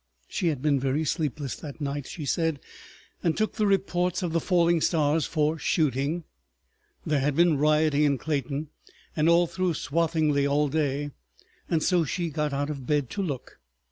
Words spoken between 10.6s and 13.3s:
day, and so she got out of bed to